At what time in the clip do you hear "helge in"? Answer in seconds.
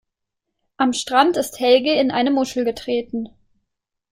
1.59-2.09